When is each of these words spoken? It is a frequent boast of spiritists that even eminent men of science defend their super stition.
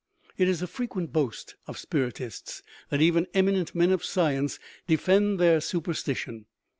It 0.35 0.47
is 0.47 0.63
a 0.63 0.67
frequent 0.67 1.13
boast 1.13 1.57
of 1.67 1.77
spiritists 1.77 2.63
that 2.89 3.01
even 3.01 3.27
eminent 3.35 3.75
men 3.75 3.91
of 3.91 4.03
science 4.03 4.57
defend 4.87 5.37
their 5.39 5.61
super 5.61 5.93
stition. 5.93 6.45